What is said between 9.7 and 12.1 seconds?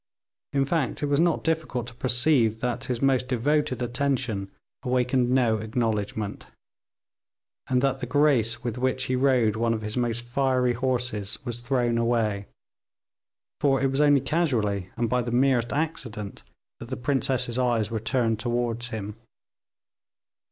of his most fiery horses was thrown